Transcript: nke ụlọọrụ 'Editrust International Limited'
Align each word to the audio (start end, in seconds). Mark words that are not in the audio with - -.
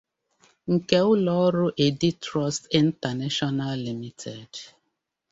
nke 0.73 0.97
ụlọọrụ 1.11 1.65
'Editrust 1.71 2.61
International 2.81 3.73
Limited' 3.85 4.55